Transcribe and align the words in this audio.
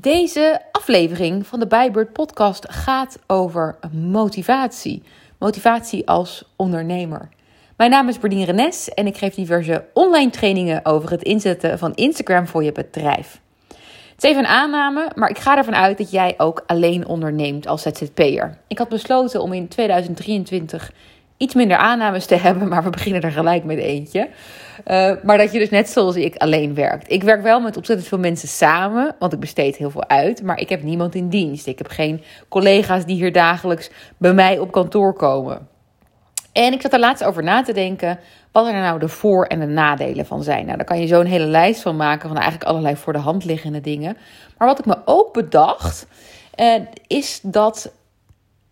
Deze 0.00 0.60
aflevering 0.72 1.46
van 1.46 1.58
de 1.58 1.66
Bijbird 1.66 2.12
podcast 2.12 2.66
gaat 2.68 3.18
over 3.26 3.78
motivatie. 3.92 5.02
Motivatie 5.38 6.08
als 6.08 6.44
ondernemer. 6.56 7.28
Mijn 7.76 7.90
naam 7.90 8.08
is 8.08 8.18
Berdien 8.18 8.44
Renes 8.44 8.88
en 8.88 9.06
ik 9.06 9.16
geef 9.16 9.34
diverse 9.34 9.84
online 9.94 10.30
trainingen 10.30 10.84
over 10.84 11.10
het 11.10 11.22
inzetten 11.22 11.78
van 11.78 11.94
Instagram 11.94 12.46
voor 12.46 12.64
je 12.64 12.72
bedrijf. 12.72 13.40
Het 13.68 14.24
is 14.24 14.30
even 14.30 14.42
een 14.42 14.50
aanname, 14.50 15.10
maar 15.14 15.30
ik 15.30 15.38
ga 15.38 15.56
ervan 15.56 15.74
uit 15.74 15.98
dat 15.98 16.10
jij 16.10 16.34
ook 16.36 16.62
alleen 16.66 17.06
onderneemt 17.06 17.66
als 17.66 17.82
ZZP'er. 17.82 18.58
Ik 18.66 18.78
had 18.78 18.88
besloten 18.88 19.42
om 19.42 19.52
in 19.52 19.68
2023 19.68 20.92
iets 21.38 21.54
minder 21.54 21.76
aannames 21.76 22.26
te 22.26 22.34
hebben, 22.46 22.68
maar 22.68 22.84
we 22.84 22.90
beginnen 22.90 23.22
er 23.22 23.32
gelijk 23.32 23.64
met 23.64 23.78
eentje. 23.78 24.28
Uh, 24.86 25.12
maar 25.22 25.38
dat 25.38 25.52
je 25.52 25.58
dus 25.58 25.70
net 25.70 25.88
zoals 25.88 26.16
ik 26.16 26.36
alleen 26.36 26.74
werkt. 26.74 27.10
Ik 27.10 27.22
werk 27.22 27.42
wel 27.42 27.60
met 27.60 27.76
ontzettend 27.76 28.08
veel 28.08 28.18
mensen 28.18 28.48
samen, 28.48 29.14
want 29.18 29.32
ik 29.32 29.40
besteed 29.40 29.76
heel 29.76 29.90
veel 29.90 30.08
uit, 30.08 30.42
maar 30.42 30.58
ik 30.60 30.68
heb 30.68 30.82
niemand 30.82 31.14
in 31.14 31.28
dienst. 31.28 31.66
Ik 31.66 31.78
heb 31.78 31.88
geen 31.88 32.22
collega's 32.48 33.04
die 33.04 33.16
hier 33.16 33.32
dagelijks 33.32 33.90
bij 34.16 34.34
mij 34.34 34.58
op 34.58 34.72
kantoor 34.72 35.12
komen. 35.12 35.68
En 36.52 36.72
ik 36.72 36.80
zat 36.80 36.92
er 36.92 36.98
laatst 36.98 37.24
over 37.24 37.42
na 37.42 37.62
te 37.62 37.72
denken 37.72 38.18
wat 38.52 38.66
er 38.66 38.72
nou 38.72 38.98
de 38.98 39.08
voor- 39.08 39.46
en 39.46 39.60
de 39.60 39.66
nadelen 39.66 40.26
van 40.26 40.42
zijn. 40.42 40.64
Nou, 40.64 40.76
daar 40.76 40.86
kan 40.86 41.00
je 41.00 41.06
zo 41.06 41.20
een 41.20 41.26
hele 41.26 41.44
lijst 41.44 41.82
van 41.82 41.96
maken 41.96 42.28
van 42.28 42.36
eigenlijk 42.36 42.70
allerlei 42.70 42.96
voor 42.96 43.12
de 43.12 43.18
hand 43.18 43.44
liggende 43.44 43.80
dingen. 43.80 44.16
Maar 44.58 44.68
wat 44.68 44.78
ik 44.78 44.86
me 44.86 44.96
ook 45.04 45.32
bedacht, 45.32 46.06
uh, 46.56 46.74
is 47.06 47.40
dat 47.42 47.92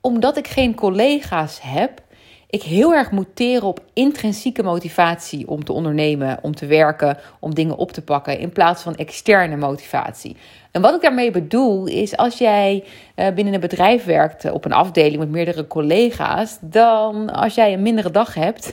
omdat 0.01 0.37
ik 0.37 0.47
geen 0.47 0.75
collega's 0.75 1.59
heb, 1.63 2.01
ik 2.51 2.63
heel 2.63 2.95
erg 2.95 3.11
moet 3.11 3.37
teren 3.37 3.69
op 3.69 3.81
intrinsieke 3.93 4.63
motivatie 4.63 5.49
om 5.49 5.65
te 5.65 5.73
ondernemen, 5.73 6.39
om 6.43 6.55
te 6.55 6.67
werken, 6.67 7.19
om 7.41 7.55
dingen 7.55 7.77
op 7.77 7.93
te 7.93 8.03
pakken, 8.03 8.39
in 8.39 8.53
plaats 8.53 8.83
van 8.83 8.97
externe 8.97 9.57
motivatie. 9.57 10.37
En 10.71 10.81
wat 10.83 10.95
ik 10.95 11.01
daarmee 11.01 11.31
bedoel 11.31 11.87
is, 11.87 12.17
als 12.17 12.39
jij 12.39 12.85
uh, 13.17 13.29
binnen 13.35 13.55
een 13.55 13.61
bedrijf 13.61 14.05
werkt 14.05 14.51
op 14.51 14.65
een 14.65 14.73
afdeling 14.73 15.19
met 15.19 15.31
meerdere 15.31 15.67
collega's, 15.67 16.59
dan 16.61 17.33
als 17.33 17.55
jij 17.55 17.73
een 17.73 17.83
mindere 17.83 18.11
dag 18.11 18.35
hebt 18.35 18.73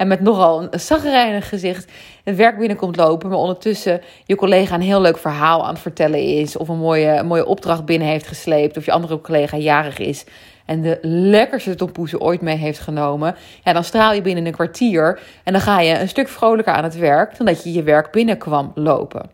en 0.00 0.08
met 0.08 0.20
nogal 0.20 0.62
een 0.62 0.80
zagrijnig 0.80 1.48
gezicht. 1.48 1.92
Het 2.24 2.36
werk 2.36 2.58
binnenkomt 2.58 2.96
lopen, 2.96 3.28
maar 3.28 3.38
ondertussen 3.38 4.00
je 4.24 4.36
collega 4.36 4.74
een 4.74 4.80
heel 4.80 5.00
leuk 5.00 5.18
verhaal 5.18 5.64
aan 5.64 5.72
het 5.72 5.82
vertellen 5.82 6.22
is, 6.22 6.56
of 6.56 6.68
een 6.68 6.78
mooie, 6.78 7.22
mooie 7.22 7.46
opdracht 7.46 7.84
binnen 7.84 8.08
heeft 8.08 8.26
gesleept, 8.26 8.76
of 8.76 8.84
je 8.84 8.92
andere 8.92 9.20
collega 9.20 9.56
jarig 9.56 9.98
is. 9.98 10.24
En 10.66 10.82
de 10.82 10.98
lekkerste 11.02 11.74
tompoezen 11.74 12.20
ooit 12.20 12.40
mee 12.40 12.56
heeft 12.56 12.78
genomen, 12.78 13.36
ja, 13.64 13.72
dan 13.72 13.84
straal 13.84 14.12
je 14.12 14.22
binnen 14.22 14.46
een 14.46 14.52
kwartier. 14.52 15.20
En 15.44 15.52
dan 15.52 15.62
ga 15.62 15.80
je 15.80 15.98
een 15.98 16.08
stuk 16.08 16.28
vrolijker 16.28 16.72
aan 16.72 16.84
het 16.84 16.96
werk 16.96 17.36
dan 17.36 17.46
dat 17.46 17.64
je 17.64 17.72
je 17.72 17.82
werk 17.82 18.10
binnenkwam 18.12 18.72
lopen. 18.74 19.30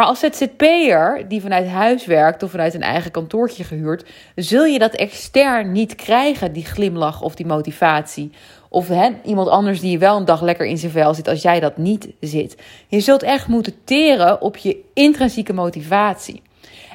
Maar 0.00 0.08
als 0.08 0.20
ZZP'er 0.20 1.24
die 1.28 1.40
vanuit 1.40 1.68
huis 1.68 2.06
werkt 2.06 2.42
of 2.42 2.50
vanuit 2.50 2.74
een 2.74 2.82
eigen 2.82 3.10
kantoortje 3.10 3.64
gehuurd, 3.64 4.04
zul 4.34 4.64
je 4.64 4.78
dat 4.78 4.94
extern 4.94 5.72
niet 5.72 5.94
krijgen, 5.94 6.52
die 6.52 6.64
glimlach 6.64 7.22
of 7.22 7.34
die 7.34 7.46
motivatie. 7.46 8.30
Of 8.68 8.88
iemand 9.24 9.48
anders 9.48 9.80
die 9.80 9.98
wel 9.98 10.16
een 10.16 10.24
dag 10.24 10.42
lekker 10.42 10.66
in 10.66 10.78
zijn 10.78 10.92
vel 10.92 11.14
zit 11.14 11.28
als 11.28 11.42
jij 11.42 11.60
dat 11.60 11.76
niet 11.76 12.08
zit. 12.20 12.56
Je 12.88 13.00
zult 13.00 13.22
echt 13.22 13.46
moeten 13.46 13.74
teren 13.84 14.40
op 14.40 14.56
je 14.56 14.80
intrinsieke 14.94 15.52
motivatie. 15.52 16.42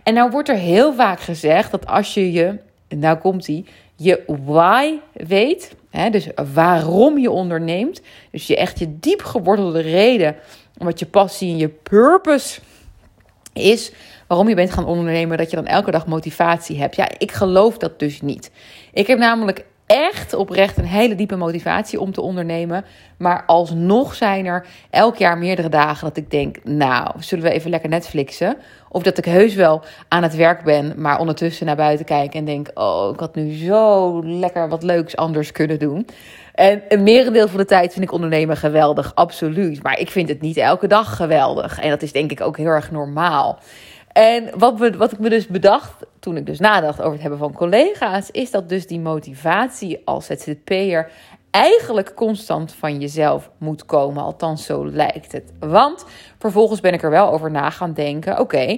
En 0.03 0.14
nou 0.14 0.31
wordt 0.31 0.50
er 0.50 0.58
heel 0.58 0.94
vaak 0.94 1.20
gezegd 1.20 1.72
dat 1.72 1.88
als 1.88 2.14
je 2.14 2.31
je 2.31 2.58
nou 2.88 3.17
komt 3.17 3.48
hij, 3.48 3.66
je 3.95 4.23
why 4.45 4.94
weet, 5.14 5.76
hè, 5.89 6.09
dus 6.09 6.28
waarom 6.53 7.17
je 7.17 7.31
onderneemt, 7.31 8.02
dus 8.31 8.48
je 8.48 8.56
echt 8.58 8.80
je 8.80 9.00
diep 9.00 9.22
gewortelde 9.22 9.81
reden, 9.81 10.36
wat 10.78 11.00
je 11.00 11.06
passie 11.06 11.52
en 11.52 11.58
je 11.58 11.70
purpose 11.70 12.59
is, 13.56 13.92
waarom 14.28 14.50
je 14.50 14.56
bent 14.56 14.72
gaan 14.72 14.86
ondernemen, 14.86 15.38
dat 15.38 15.50
je 15.50 15.56
dan 15.56 15.67
elke 15.67 15.92
dag 15.92 16.08
motivatie 16.08 16.80
hebt. 16.80 16.95
Ja, 16.95 17.09
ik 17.17 17.31
geloof 17.31 17.78
dat 17.78 18.00
dus 18.00 18.22
niet. 18.22 18.52
Ik 18.94 19.08
heb 19.08 19.20
namelijk 19.20 19.66
echt 19.86 20.33
oprecht 20.33 20.78
een 20.78 20.86
hele 20.86 21.16
diepe 21.16 21.36
motivatie 21.36 22.00
om 22.00 22.11
te 22.11 22.21
ondernemen. 22.21 22.86
Maar 23.17 23.43
alsnog 23.45 24.15
zijn 24.15 24.45
er 24.45 24.65
elk 24.89 25.15
jaar 25.15 25.37
meerdere 25.37 25.70
dagen 25.70 26.08
dat 26.08 26.17
ik 26.17 26.32
denk: 26.32 26.58
Nou, 26.64 27.11
zullen 27.20 27.43
we 27.43 27.52
even 27.52 27.70
lekker 27.70 27.89
Netflixen? 27.89 28.58
Of 28.89 29.04
dat 29.04 29.17
ik 29.17 29.26
heus 29.26 29.54
wel 29.54 29.83
aan 30.08 30.23
het 30.23 30.36
werk 30.36 30.64
ben, 30.64 30.93
maar 30.98 31.20
ondertussen 31.20 31.65
naar 31.65 31.76
buiten 31.76 32.05
kijk 32.05 32.33
en 32.33 32.45
denk: 32.45 32.71
Oh, 32.73 33.10
ik 33.14 33.20
had 33.20 33.36
nu 33.36 33.54
zo 33.54 34.21
lekker 34.23 34.70
wat 34.70 34.83
leuks 34.83 35.15
anders 35.15 35.52
kunnen 35.52 35.80
doen. 35.80 36.08
En 36.54 36.81
een 36.89 37.04
merendeel 37.04 37.48
van 37.48 37.58
de 37.58 37.65
tijd 37.65 37.93
vind 37.93 38.05
ik 38.05 38.11
ondernemen 38.11 38.58
geweldig, 38.58 39.15
absoluut. 39.15 39.83
Maar 39.83 39.99
ik 39.99 40.11
vind 40.11 40.30
het 40.30 40.42
niet 40.42 40.58
elke 40.58 40.87
dag 40.87 41.15
geweldig. 41.15 41.80
En 41.80 41.89
dat 41.89 42.02
is 42.02 42.11
denk 42.11 42.31
ik 42.31 42.42
ook 42.42 42.58
heel 42.58 42.65
erg 42.65 42.92
normaal. 42.92 43.60
En 44.15 44.49
wat, 44.58 44.95
wat 44.95 45.11
ik 45.11 45.20
me 45.20 45.30
dus 45.30 45.48
bedacht 45.48 46.05
toen 46.20 46.37
ik 46.37 46.45
dus 46.45 46.59
nadacht 46.59 46.99
over 46.99 47.11
het 47.11 47.21
hebben 47.21 47.39
van 47.39 47.53
collega's, 47.53 48.31
is 48.31 48.52
dat 48.52 48.70
dus 48.70 48.87
die 48.87 48.99
motivatie 48.99 50.02
als 50.05 50.26
ZZP'er 50.26 51.11
eigenlijk 51.52 52.14
constant 52.14 52.73
van 52.73 52.99
jezelf 52.99 53.49
moet 53.58 53.86
komen. 53.86 54.23
Althans, 54.23 54.65
zo 54.65 54.86
lijkt 54.86 55.31
het. 55.31 55.54
Want 55.59 56.05
vervolgens 56.37 56.80
ben 56.80 56.93
ik 56.93 57.04
er 57.04 57.09
wel 57.09 57.31
over 57.31 57.52
na 57.52 57.70
gaan 57.70 57.93
denken: 57.93 58.39
oké, 58.39 58.77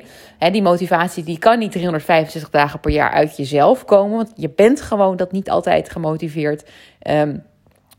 die 0.51 0.61
motivatie 0.61 1.23
die 1.23 1.39
kan 1.39 1.59
niet 1.59 1.71
365 1.71 2.49
dagen 2.49 2.79
per 2.79 2.91
jaar 2.91 3.11
uit 3.11 3.37
jezelf 3.37 3.85
komen. 3.85 4.15
Want 4.15 4.31
je 4.35 4.49
bent 4.49 4.81
gewoon 4.81 5.15
dat 5.15 5.31
niet 5.31 5.49
altijd 5.49 5.89
gemotiveerd. 5.89 6.69
Um, 7.09 7.43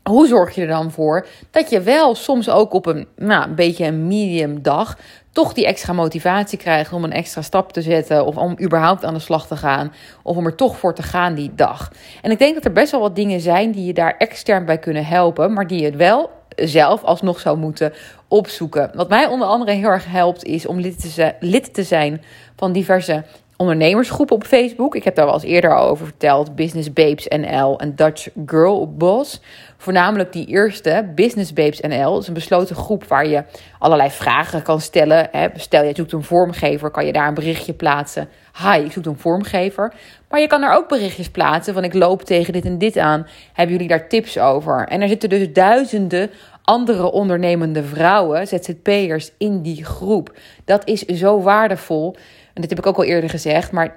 hoe 0.09 0.27
zorg 0.27 0.55
je 0.55 0.61
er 0.61 0.67
dan 0.67 0.91
voor 0.91 1.27
dat 1.51 1.69
je 1.69 1.81
wel 1.81 2.15
soms 2.15 2.49
ook 2.49 2.73
op 2.73 2.85
een, 2.85 3.07
nou, 3.15 3.49
een 3.49 3.55
beetje 3.55 3.85
een 3.85 4.07
medium 4.07 4.61
dag 4.61 4.97
toch 5.39 5.53
die 5.53 5.65
extra 5.65 5.93
motivatie 5.93 6.57
krijgt 6.57 6.93
om 6.93 7.03
een 7.03 7.11
extra 7.11 7.41
stap 7.41 7.71
te 7.71 7.81
zetten 7.81 8.25
of 8.25 8.37
om 8.37 8.57
überhaupt 8.61 9.05
aan 9.05 9.13
de 9.13 9.19
slag 9.19 9.47
te 9.47 9.55
gaan 9.55 9.93
of 10.23 10.37
om 10.37 10.45
er 10.45 10.55
toch 10.55 10.77
voor 10.77 10.95
te 10.95 11.03
gaan 11.03 11.33
die 11.33 11.51
dag. 11.55 11.91
En 12.21 12.31
ik 12.31 12.39
denk 12.39 12.53
dat 12.53 12.65
er 12.65 12.71
best 12.71 12.91
wel 12.91 12.99
wat 12.99 13.15
dingen 13.15 13.39
zijn 13.39 13.71
die 13.71 13.85
je 13.85 13.93
daar 13.93 14.15
extern 14.17 14.65
bij 14.65 14.77
kunnen 14.77 15.05
helpen, 15.05 15.53
maar 15.53 15.67
die 15.67 15.81
je 15.81 15.91
wel 15.91 16.29
zelf 16.55 17.03
alsnog 17.03 17.39
zou 17.39 17.57
moeten 17.57 17.93
opzoeken. 18.27 18.91
Wat 18.93 19.09
mij 19.09 19.27
onder 19.27 19.47
andere 19.47 19.71
heel 19.71 19.89
erg 19.89 20.05
helpt 20.11 20.43
is 20.43 20.65
om 20.65 20.79
lid 20.79 21.15
te, 21.15 21.33
lid 21.39 21.73
te 21.73 21.83
zijn 21.83 22.21
van 22.55 22.71
diverse 22.71 23.23
ondernemersgroep 23.61 24.31
op 24.31 24.43
Facebook. 24.43 24.95
Ik 24.95 25.03
heb 25.03 25.15
daar 25.15 25.25
wel 25.25 25.33
eens 25.33 25.43
eerder 25.43 25.75
al 25.75 25.87
over 25.87 26.05
verteld. 26.05 26.55
Business 26.55 26.93
Babes 26.93 27.27
NL 27.27 27.79
en 27.79 27.95
Dutch 27.95 28.27
Girl 28.45 28.93
Boss. 28.97 29.41
Voornamelijk 29.77 30.33
die 30.33 30.45
eerste, 30.45 31.11
Business 31.15 31.53
Babes 31.53 31.79
NL, 31.79 32.19
is 32.19 32.27
een 32.27 32.33
besloten 32.33 32.75
groep 32.75 33.03
waar 33.03 33.27
je 33.27 33.43
allerlei 33.79 34.09
vragen 34.09 34.61
kan 34.61 34.81
stellen. 34.81 35.29
Stel, 35.55 35.83
je 35.83 35.93
zoekt 35.95 36.11
een 36.11 36.23
vormgever, 36.23 36.91
kan 36.91 37.05
je 37.05 37.13
daar 37.13 37.27
een 37.27 37.33
berichtje 37.33 37.73
plaatsen. 37.73 38.29
Hi, 38.63 38.83
ik 38.83 38.91
zoek 38.91 39.05
een 39.05 39.17
vormgever. 39.17 39.93
Maar 40.29 40.39
je 40.39 40.47
kan 40.47 40.63
er 40.63 40.73
ook 40.73 40.87
berichtjes 40.87 41.29
plaatsen 41.29 41.73
van 41.73 41.83
ik 41.83 41.93
loop 41.93 42.21
tegen 42.21 42.53
dit 42.53 42.65
en 42.65 42.77
dit 42.77 42.97
aan. 42.97 43.27
Hebben 43.53 43.75
jullie 43.75 43.89
daar 43.89 44.07
tips 44.07 44.37
over? 44.37 44.87
En 44.87 45.01
er 45.01 45.07
zitten 45.07 45.29
dus 45.29 45.53
duizenden 45.53 46.29
andere 46.63 47.11
ondernemende 47.11 47.83
vrouwen, 47.83 48.47
ZZP'ers, 48.47 49.31
in 49.37 49.61
die 49.61 49.85
groep. 49.85 50.33
Dat 50.65 50.87
is 50.87 51.01
zo 51.01 51.41
waardevol. 51.41 52.15
En 52.53 52.61
dit 52.61 52.69
heb 52.69 52.79
ik 52.79 52.85
ook 52.85 52.97
al 52.97 53.03
eerder 53.03 53.29
gezegd, 53.29 53.71
maar 53.71 53.89
99,9% 53.89 53.95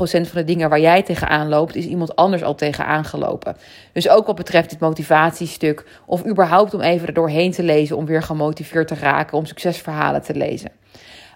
van 0.00 0.28
de 0.32 0.44
dingen 0.44 0.68
waar 0.68 0.80
jij 0.80 1.02
tegenaan 1.02 1.48
loopt, 1.48 1.74
is 1.74 1.86
iemand 1.86 2.16
anders 2.16 2.42
al 2.42 2.54
tegenaan 2.54 3.04
gelopen. 3.04 3.56
Dus 3.92 4.08
ook 4.08 4.26
wat 4.26 4.36
betreft 4.36 4.70
dit 4.70 4.80
motivatiestuk, 4.80 5.86
of 6.06 6.26
überhaupt 6.26 6.74
om 6.74 6.80
even 6.80 7.06
er 7.06 7.12
doorheen 7.12 7.52
te 7.52 7.62
lezen, 7.62 7.96
om 7.96 8.06
weer 8.06 8.22
gemotiveerd 8.22 8.88
te 8.88 8.94
raken, 8.94 9.38
om 9.38 9.46
succesverhalen 9.46 10.22
te 10.22 10.34
lezen. 10.34 10.70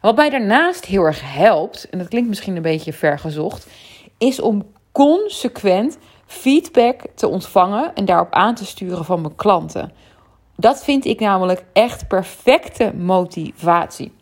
Wat 0.00 0.16
mij 0.16 0.30
daarnaast 0.30 0.84
heel 0.84 1.04
erg 1.04 1.20
helpt, 1.34 1.88
en 1.91 1.98
dat 1.98 2.09
klinkt 2.09 2.28
misschien 2.28 2.56
een 2.56 2.62
beetje 2.62 2.92
vergezocht, 2.92 3.66
is 4.19 4.41
om 4.41 4.66
consequent 4.92 5.98
feedback 6.26 7.00
te 7.14 7.28
ontvangen 7.28 7.94
en 7.94 8.04
daarop 8.04 8.32
aan 8.32 8.54
te 8.54 8.66
sturen 8.66 9.04
van 9.04 9.20
mijn 9.20 9.34
klanten. 9.34 9.92
Dat 10.56 10.84
vind 10.84 11.04
ik 11.04 11.20
namelijk 11.20 11.64
echt 11.72 12.09
perfecte 12.09 12.92
motivatie. 12.94 14.12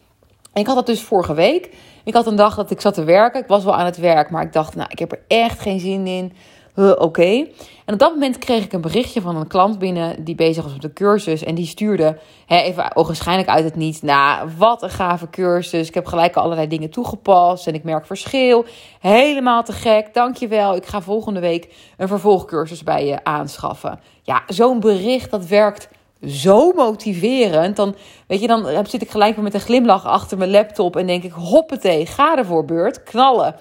Ik 0.60 0.66
had 0.66 0.76
dat 0.76 0.86
dus 0.86 1.02
vorige 1.02 1.34
week. 1.34 1.70
Ik 2.04 2.14
had 2.14 2.26
een 2.26 2.36
dag 2.36 2.54
dat 2.54 2.70
ik 2.70 2.80
zat 2.80 2.94
te 2.94 3.04
werken. 3.04 3.40
Ik 3.40 3.46
was 3.48 3.64
wel 3.64 3.74
aan 3.74 3.84
het 3.84 3.96
werk, 3.96 4.30
maar 4.30 4.42
ik 4.42 4.52
dacht, 4.52 4.74
nou, 4.74 4.88
ik 4.90 4.98
heb 4.98 5.12
er 5.12 5.20
echt 5.28 5.60
geen 5.60 5.80
zin 5.80 6.06
in. 6.06 6.32
Oké. 6.98 7.46
En 7.84 7.92
op 7.92 7.98
dat 7.98 8.12
moment 8.12 8.38
kreeg 8.38 8.64
ik 8.64 8.72
een 8.72 8.80
berichtje 8.80 9.20
van 9.20 9.36
een 9.36 9.46
klant 9.46 9.78
binnen 9.78 10.24
die 10.24 10.34
bezig 10.34 10.62
was 10.62 10.72
met 10.72 10.82
de 10.82 10.92
cursus. 10.92 11.44
En 11.44 11.54
die 11.54 11.66
stuurde 11.66 12.18
hè, 12.46 12.56
even 12.56 12.96
ogenschijnlijk 12.96 13.48
uit 13.48 13.64
het 13.64 13.76
niets. 13.76 14.02
Nou, 14.02 14.48
wat 14.58 14.82
een 14.82 14.90
gave 14.90 15.30
cursus. 15.30 15.88
Ik 15.88 15.94
heb 15.94 16.06
gelijk 16.06 16.36
allerlei 16.36 16.66
dingen 16.66 16.90
toegepast 16.90 17.66
en 17.66 17.74
ik 17.74 17.84
merk 17.84 18.06
verschil. 18.06 18.64
Helemaal 19.00 19.62
te 19.62 19.72
gek. 19.72 20.14
Dankjewel. 20.14 20.76
Ik 20.76 20.86
ga 20.86 21.00
volgende 21.00 21.40
week 21.40 21.74
een 21.96 22.08
vervolgcursus 22.08 22.82
bij 22.82 23.06
je 23.06 23.24
aanschaffen. 23.24 24.00
Ja, 24.22 24.42
zo'n 24.46 24.80
bericht 24.80 25.30
dat 25.30 25.46
werkt 25.46 25.88
zo 26.26 26.72
motiverend. 26.72 27.76
Dan, 27.76 27.94
weet 28.26 28.40
je, 28.40 28.46
dan 28.46 28.86
zit 28.86 29.02
ik 29.02 29.10
gelijk 29.10 29.36
met 29.36 29.54
een 29.54 29.60
glimlach 29.60 30.06
achter 30.06 30.38
mijn 30.38 30.50
laptop 30.50 30.96
en 30.96 31.06
denk 31.06 31.22
ik: 31.22 31.32
hoppatee, 31.32 32.06
ga 32.06 32.36
ervoor, 32.36 32.64
beurt, 32.64 33.02
knallen. 33.02 33.54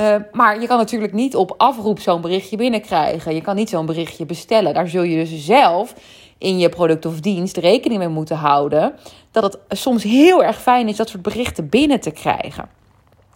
Uh, 0.00 0.14
maar 0.32 0.60
je 0.60 0.66
kan 0.66 0.78
natuurlijk 0.78 1.12
niet 1.12 1.36
op 1.36 1.54
afroep 1.56 2.00
zo'n 2.00 2.20
berichtje 2.20 2.56
binnenkrijgen. 2.56 3.34
Je 3.34 3.40
kan 3.40 3.56
niet 3.56 3.68
zo'n 3.68 3.86
berichtje 3.86 4.26
bestellen. 4.26 4.74
Daar 4.74 4.88
zul 4.88 5.02
je 5.02 5.24
dus 5.24 5.44
zelf 5.44 5.94
in 6.38 6.58
je 6.58 6.68
product 6.68 7.06
of 7.06 7.20
dienst 7.20 7.56
rekening 7.56 8.00
mee 8.00 8.08
moeten 8.08 8.36
houden. 8.36 8.94
Dat 9.30 9.58
het 9.68 9.78
soms 9.78 10.02
heel 10.02 10.44
erg 10.44 10.60
fijn 10.60 10.88
is 10.88 10.96
dat 10.96 11.08
soort 11.08 11.22
berichten 11.22 11.68
binnen 11.68 12.00
te 12.00 12.10
krijgen. 12.10 12.68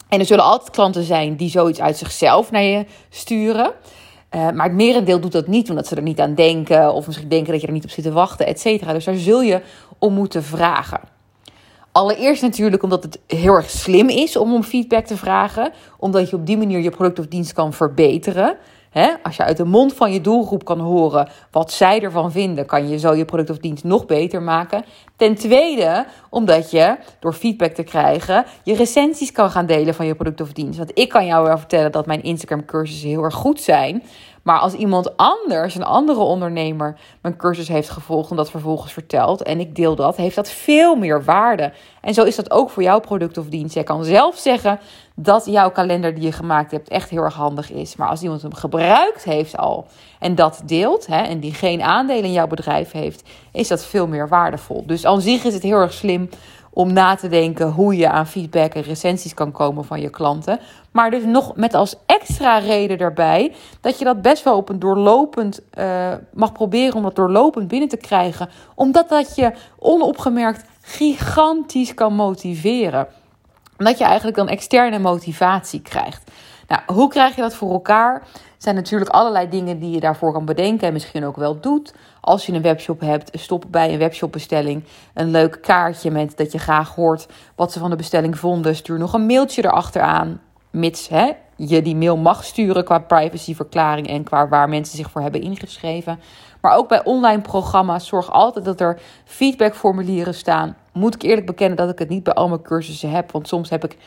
En 0.09 0.19
er 0.19 0.25
zullen 0.25 0.43
altijd 0.43 0.69
klanten 0.69 1.03
zijn 1.03 1.35
die 1.35 1.49
zoiets 1.49 1.81
uit 1.81 1.97
zichzelf 1.97 2.51
naar 2.51 2.63
je 2.63 2.85
sturen. 3.09 3.71
Uh, 4.35 4.49
maar 4.51 4.65
het 4.65 4.75
merendeel 4.75 5.19
doet 5.19 5.31
dat 5.31 5.47
niet, 5.47 5.69
omdat 5.69 5.87
ze 5.87 5.95
er 5.95 6.01
niet 6.01 6.19
aan 6.19 6.35
denken. 6.35 6.93
Of 6.93 7.07
misschien 7.07 7.29
denken 7.29 7.51
dat 7.51 7.61
je 7.61 7.67
er 7.67 7.73
niet 7.73 7.83
op 7.83 7.89
zit 7.89 8.03
te 8.03 8.11
wachten, 8.11 8.45
et 8.45 8.59
cetera. 8.59 8.93
Dus 8.93 9.05
daar 9.05 9.15
zul 9.15 9.41
je 9.41 9.61
om 9.97 10.13
moeten 10.13 10.43
vragen. 10.43 10.99
Allereerst 11.91 12.41
natuurlijk 12.41 12.83
omdat 12.83 13.03
het 13.03 13.19
heel 13.27 13.53
erg 13.53 13.69
slim 13.69 14.09
is 14.09 14.37
om 14.37 14.53
om 14.53 14.63
feedback 14.63 15.05
te 15.05 15.17
vragen. 15.17 15.71
Omdat 15.97 16.29
je 16.29 16.35
op 16.35 16.45
die 16.45 16.57
manier 16.57 16.79
je 16.79 16.89
product 16.89 17.19
of 17.19 17.27
dienst 17.27 17.53
kan 17.53 17.73
verbeteren. 17.73 18.57
Als 19.23 19.35
je 19.35 19.43
uit 19.43 19.57
de 19.57 19.65
mond 19.65 19.93
van 19.93 20.11
je 20.13 20.21
doelgroep 20.21 20.65
kan 20.65 20.79
horen 20.79 21.29
wat 21.51 21.71
zij 21.71 22.01
ervan 22.01 22.31
vinden, 22.31 22.65
kan 22.65 22.89
je 22.89 22.99
zo 22.99 23.13
je 23.13 23.25
product 23.25 23.49
of 23.49 23.57
dienst 23.57 23.83
nog 23.83 24.05
beter 24.05 24.41
maken. 24.41 24.83
Ten 25.15 25.35
tweede, 25.35 26.05
omdat 26.29 26.71
je 26.71 26.97
door 27.19 27.33
feedback 27.33 27.71
te 27.71 27.83
krijgen 27.83 28.45
je 28.63 28.75
recensies 28.75 29.31
kan 29.31 29.51
gaan 29.51 29.65
delen 29.65 29.93
van 29.93 30.05
je 30.05 30.15
product 30.15 30.41
of 30.41 30.53
dienst. 30.53 30.77
Want 30.77 30.91
ik 30.93 31.09
kan 31.09 31.25
jou 31.25 31.45
wel 31.45 31.57
vertellen 31.57 31.91
dat 31.91 32.05
mijn 32.05 32.23
Instagram 32.23 32.65
cursussen 32.65 33.09
heel 33.09 33.23
erg 33.23 33.35
goed 33.35 33.61
zijn. 33.61 34.03
Maar 34.41 34.59
als 34.59 34.73
iemand 34.73 35.17
anders, 35.17 35.75
een 35.75 35.83
andere 35.83 36.19
ondernemer, 36.19 36.97
mijn 37.21 37.37
cursus 37.37 37.67
heeft 37.67 37.89
gevolgd 37.89 38.29
en 38.29 38.35
dat 38.35 38.51
vervolgens 38.51 38.93
vertelt 38.93 39.43
en 39.43 39.59
ik 39.59 39.75
deel 39.75 39.95
dat, 39.95 40.17
heeft 40.17 40.35
dat 40.35 40.49
veel 40.49 40.95
meer 40.95 41.23
waarde. 41.23 41.73
En 42.01 42.13
zo 42.13 42.23
is 42.23 42.35
dat 42.35 42.51
ook 42.51 42.69
voor 42.69 42.83
jouw 42.83 42.99
product 42.99 43.37
of 43.37 43.47
dienst. 43.47 43.73
Jij 43.73 43.83
kan 43.83 44.03
zelf 44.03 44.37
zeggen 44.37 44.79
dat 45.15 45.45
jouw 45.45 45.71
kalender 45.71 46.13
die 46.13 46.23
je 46.23 46.31
gemaakt 46.31 46.71
hebt 46.71 46.89
echt 46.89 47.09
heel 47.09 47.23
erg 47.23 47.33
handig 47.33 47.71
is. 47.71 47.95
Maar 47.95 48.09
als 48.09 48.21
iemand 48.21 48.41
hem 48.41 48.53
gebruikt 48.53 49.23
heeft 49.23 49.57
al 49.57 49.85
en 50.19 50.35
dat 50.35 50.61
deelt 50.65 51.07
hè, 51.07 51.21
en 51.21 51.39
die 51.39 51.53
geen 51.53 51.81
aandelen 51.81 52.23
in 52.23 52.31
jouw 52.31 52.47
bedrijf 52.47 52.91
heeft, 52.91 53.29
is 53.51 53.67
dat 53.67 53.85
veel 53.85 54.07
meer 54.07 54.27
waardevol. 54.27 54.83
Dus 54.85 55.05
aan 55.05 55.21
zich 55.21 55.43
is 55.43 55.53
het 55.53 55.63
heel 55.63 55.77
erg 55.77 55.93
slim 55.93 56.29
om 56.73 56.93
na 56.93 57.15
te 57.15 57.27
denken 57.27 57.71
hoe 57.71 57.95
je 57.95 58.09
aan 58.09 58.27
feedback 58.27 58.73
en 58.73 58.81
recensies 58.81 59.33
kan 59.33 59.51
komen 59.51 59.85
van 59.85 60.01
je 60.01 60.09
klanten. 60.09 60.59
Maar 60.91 61.11
dus 61.11 61.23
nog 61.23 61.55
met 61.55 61.73
als 61.73 61.95
extra 62.05 62.57
reden 62.57 62.97
daarbij 62.97 63.55
dat 63.81 63.99
je 63.99 64.05
dat 64.05 64.21
best 64.21 64.43
wel 64.43 64.57
op 64.57 64.69
een 64.69 64.79
doorlopend 64.79 65.61
uh, 65.79 66.13
mag 66.33 66.51
proberen 66.51 66.95
om 66.95 67.03
dat 67.03 67.15
doorlopend 67.15 67.67
binnen 67.67 67.89
te 67.89 67.97
krijgen. 67.97 68.49
Omdat 68.75 69.09
dat 69.09 69.35
je 69.35 69.51
onopgemerkt 69.77 70.65
gigantisch 70.81 71.93
kan 71.93 72.13
motiveren. 72.13 73.07
Omdat 73.77 73.97
je 73.97 74.03
eigenlijk 74.03 74.37
dan 74.37 74.47
externe 74.47 74.99
motivatie 74.99 75.81
krijgt. 75.81 76.31
Nou, 76.71 76.83
hoe 76.85 77.09
krijg 77.09 77.35
je 77.35 77.41
dat 77.41 77.53
voor 77.53 77.71
elkaar? 77.71 78.23
Zijn 78.57 78.75
natuurlijk 78.75 79.09
allerlei 79.09 79.49
dingen 79.49 79.79
die 79.79 79.91
je 79.91 79.99
daarvoor 79.99 80.31
kan 80.33 80.45
bedenken 80.45 80.87
en 80.87 80.93
misschien 80.93 81.25
ook 81.25 81.35
wel 81.35 81.59
doet. 81.59 81.93
Als 82.21 82.45
je 82.45 82.53
een 82.53 82.61
webshop 82.61 82.99
hebt, 82.99 83.29
stop 83.39 83.65
bij 83.67 83.93
een 83.93 83.99
webshopbestelling 83.99 84.83
een 85.13 85.31
leuk 85.31 85.61
kaartje 85.61 86.11
met 86.11 86.37
dat 86.37 86.51
je 86.51 86.59
graag 86.59 86.95
hoort 86.95 87.27
wat 87.55 87.71
ze 87.71 87.79
van 87.79 87.89
de 87.89 87.95
bestelling 87.95 88.37
vonden. 88.37 88.75
Stuur 88.75 88.97
nog 88.97 89.13
een 89.13 89.25
mailtje 89.25 89.65
erachteraan, 89.65 90.41
mits 90.69 91.07
hè, 91.07 91.31
je 91.55 91.81
die 91.81 91.95
mail 91.95 92.17
mag 92.17 92.43
sturen 92.43 92.83
qua 92.83 92.99
privacyverklaring 92.99 94.07
en 94.07 94.23
qua 94.23 94.47
waar 94.47 94.69
mensen 94.69 94.97
zich 94.97 95.11
voor 95.11 95.21
hebben 95.21 95.41
ingeschreven. 95.41 96.19
Maar 96.61 96.77
ook 96.77 96.87
bij 96.87 97.03
online 97.03 97.41
programma's 97.41 98.07
zorg 98.07 98.31
altijd 98.31 98.65
dat 98.65 98.81
er 98.81 98.99
feedbackformulieren 99.25 100.33
staan. 100.33 100.75
Moet 100.93 101.15
ik 101.15 101.21
eerlijk 101.21 101.45
bekennen 101.45 101.77
dat 101.77 101.89
ik 101.89 101.99
het 101.99 102.09
niet 102.09 102.23
bij 102.23 102.33
al 102.33 102.47
mijn 102.47 102.61
cursussen 102.61 103.11
heb. 103.11 103.31
Want 103.31 103.47
soms 103.47 103.69
heb 103.69 103.83
ik 103.83 103.97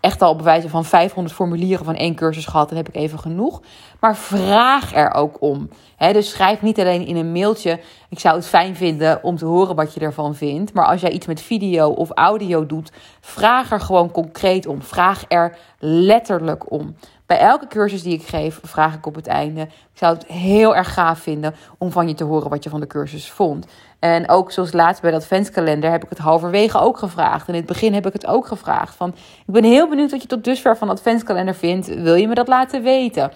echt 0.00 0.22
al 0.22 0.36
bewijzen 0.36 0.70
van 0.70 0.84
500 0.84 1.34
formulieren 1.34 1.84
van 1.84 1.94
één 1.94 2.14
cursus 2.14 2.46
gehad. 2.46 2.68
Dan 2.68 2.76
heb 2.76 2.88
ik 2.88 2.94
even 2.94 3.18
genoeg. 3.18 3.62
Maar 4.00 4.16
vraag 4.16 4.94
er 4.94 5.14
ook 5.14 5.36
om. 5.40 5.68
dus 6.12 6.30
schrijf 6.30 6.62
niet 6.62 6.80
alleen 6.80 7.06
in 7.06 7.16
een 7.16 7.32
mailtje. 7.32 7.80
Ik 8.08 8.18
zou 8.18 8.36
het 8.36 8.46
fijn 8.46 8.76
vinden 8.76 9.22
om 9.22 9.36
te 9.36 9.44
horen 9.44 9.76
wat 9.76 9.94
je 9.94 10.00
ervan 10.00 10.34
vindt. 10.34 10.72
Maar 10.72 10.86
als 10.86 11.00
jij 11.00 11.10
iets 11.10 11.26
met 11.26 11.40
video 11.40 11.88
of 11.88 12.10
audio 12.10 12.66
doet, 12.66 12.92
vraag 13.20 13.72
er 13.72 13.80
gewoon 13.80 14.10
concreet 14.10 14.66
om. 14.66 14.82
Vraag 14.82 15.24
er 15.28 15.58
letterlijk 15.78 16.70
om. 16.72 16.94
Bij 17.32 17.40
elke 17.40 17.66
cursus 17.66 18.02
die 18.02 18.12
ik 18.12 18.26
geef, 18.26 18.60
vraag 18.62 18.94
ik 18.94 19.06
op 19.06 19.14
het 19.14 19.26
einde. 19.26 19.60
Ik 19.60 19.98
zou 19.98 20.14
het 20.14 20.26
heel 20.26 20.76
erg 20.76 20.92
gaaf 20.92 21.18
vinden 21.18 21.54
om 21.78 21.90
van 21.90 22.08
je 22.08 22.14
te 22.14 22.24
horen 22.24 22.50
wat 22.50 22.64
je 22.64 22.70
van 22.70 22.80
de 22.80 22.86
cursus 22.86 23.30
vond. 23.30 23.66
En 23.98 24.28
ook 24.28 24.52
zoals 24.52 24.72
laatst 24.72 25.02
bij 25.02 25.10
dat 25.10 25.20
adventskalender 25.20 25.90
heb 25.90 26.04
ik 26.04 26.08
het 26.08 26.18
halverwege 26.18 26.78
ook 26.78 26.98
gevraagd. 26.98 27.48
En 27.48 27.54
in 27.54 27.58
het 27.58 27.68
begin 27.68 27.94
heb 27.94 28.06
ik 28.06 28.12
het 28.12 28.26
ook 28.26 28.46
gevraagd. 28.46 28.94
Van, 28.94 29.08
ik 29.46 29.52
ben 29.52 29.64
heel 29.64 29.88
benieuwd 29.88 30.10
wat 30.10 30.22
je 30.22 30.28
tot 30.28 30.44
dusver 30.44 30.76
van 30.76 30.86
de 30.88 30.94
adventskalender 30.94 31.54
vindt. 31.54 31.86
Wil 31.86 32.14
je 32.14 32.28
me 32.28 32.34
dat 32.34 32.48
laten 32.48 32.82
weten? 32.82 33.32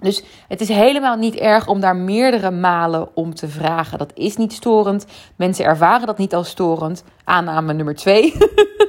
Dus 0.00 0.24
het 0.48 0.60
is 0.60 0.68
helemaal 0.68 1.16
niet 1.16 1.34
erg 1.34 1.68
om 1.68 1.80
daar 1.80 1.96
meerdere 1.96 2.50
malen 2.50 3.08
om 3.14 3.34
te 3.34 3.48
vragen. 3.48 3.98
Dat 3.98 4.12
is 4.14 4.36
niet 4.36 4.52
storend. 4.52 5.06
Mensen 5.36 5.64
ervaren 5.64 6.06
dat 6.06 6.18
niet 6.18 6.34
als 6.34 6.48
storend. 6.48 7.04
Aanname 7.24 7.72
nummer 7.72 7.94
twee. 7.94 8.32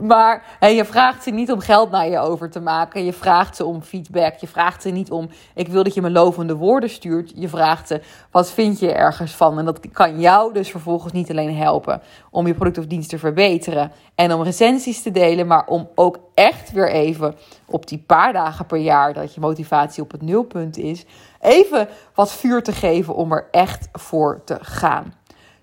maar 0.00 0.56
je 0.60 0.84
vraagt 0.84 1.22
ze 1.22 1.30
niet 1.30 1.52
om 1.52 1.60
geld 1.60 1.90
naar 1.90 2.08
je 2.08 2.18
over 2.18 2.50
te 2.50 2.60
maken. 2.60 3.04
Je 3.04 3.12
vraagt 3.12 3.56
ze 3.56 3.64
om 3.64 3.82
feedback. 3.82 4.34
Je 4.34 4.46
vraagt 4.46 4.82
ze 4.82 4.90
niet 4.90 5.10
om: 5.10 5.28
ik 5.54 5.68
wil 5.68 5.82
dat 5.82 5.94
je 5.94 6.02
me 6.02 6.10
lovende 6.10 6.54
woorden 6.54 6.90
stuurt. 6.90 7.32
Je 7.34 7.48
vraagt 7.48 7.88
ze: 7.88 8.00
wat 8.30 8.50
vind 8.50 8.78
je 8.78 8.92
ergens 8.92 9.32
van? 9.32 9.58
En 9.58 9.64
dat 9.64 9.80
kan 9.92 10.20
jou 10.20 10.52
dus 10.52 10.70
vervolgens 10.70 11.12
niet 11.12 11.30
alleen 11.30 11.56
helpen 11.56 12.00
om 12.30 12.46
je 12.46 12.54
product 12.54 12.78
of 12.78 12.86
dienst 12.86 13.08
te 13.08 13.18
verbeteren 13.18 13.92
en 14.14 14.32
om 14.32 14.42
recensies 14.42 15.02
te 15.02 15.10
delen, 15.10 15.46
maar 15.46 15.66
om 15.66 15.88
ook 15.94 16.18
echt 16.34 16.72
weer 16.72 16.90
even 16.90 17.34
op 17.66 17.86
die 17.86 18.04
paar 18.06 18.32
dagen 18.32 18.66
per 18.66 18.78
jaar 18.78 19.12
dat 19.12 19.34
je 19.34 19.40
motivatie 19.40 20.02
op 20.02 20.10
het 20.10 20.22
nulpunt 20.22 20.76
is, 20.76 21.04
even 21.40 21.88
wat 22.14 22.32
vuur 22.32 22.62
te 22.62 22.72
geven 22.72 23.14
om 23.14 23.32
er 23.32 23.48
echt 23.50 23.88
voor 23.92 24.40
te 24.44 24.58
gaan. 24.60 25.14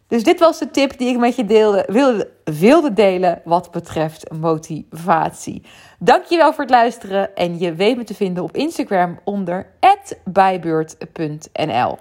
Dus 0.07 0.23
dit 0.23 0.39
was 0.39 0.59
de 0.59 0.71
tip 0.71 0.97
die 0.97 1.09
ik 1.09 1.17
met 1.17 1.35
je 1.35 1.45
deelde, 1.45 1.83
wilde, 2.45 2.93
delen 2.93 3.41
wat 3.43 3.71
betreft 3.71 4.31
motivatie. 4.31 5.63
Dankjewel 5.99 6.53
voor 6.53 6.63
het 6.63 6.73
luisteren 6.73 7.35
en 7.35 7.59
je 7.59 7.73
weet 7.73 7.97
me 7.97 8.03
te 8.03 8.15
vinden 8.15 8.43
op 8.43 8.55
Instagram 8.55 9.19
onder 9.23 9.67
@bijbeurt.nl. 10.23 11.97